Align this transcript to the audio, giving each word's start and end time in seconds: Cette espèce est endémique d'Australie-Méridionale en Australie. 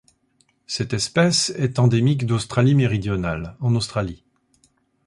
Cette 0.65 0.93
espèce 0.93 1.51
est 1.51 1.77
endémique 1.77 2.25
d'Australie-Méridionale 2.25 3.55
en 3.59 3.75
Australie. 3.75 4.23